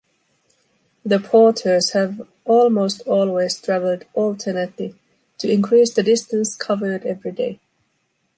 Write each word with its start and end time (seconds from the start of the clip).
The 1.05 1.19
Porters 1.19 1.91
have 1.91 2.27
almost 2.43 3.01
always 3.01 3.61
traveled 3.61 4.05
alternately 4.15 4.95
to 5.37 5.47
increase 5.47 5.93
the 5.93 6.01
distance 6.01 6.55
covered 6.55 7.05
everyday. 7.05 7.59